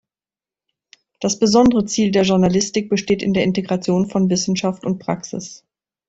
[1.19, 5.63] Das besondere Ziel der Journalistik besteht in der Integration von Wissenschaft und Praxis.